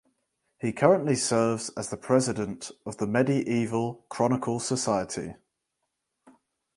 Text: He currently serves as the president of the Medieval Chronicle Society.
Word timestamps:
He 0.57 0.73
currently 0.73 1.15
serves 1.15 1.69
as 1.77 1.89
the 1.91 1.95
president 1.95 2.71
of 2.87 2.97
the 2.97 3.05
Medieval 3.05 4.03
Chronicle 4.09 4.59
Society. 4.59 5.35